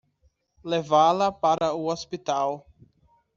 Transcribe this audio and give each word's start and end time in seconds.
Levá-la 0.63 1.31
para 1.31 1.73
o 1.73 1.91
hospital. 1.91 2.65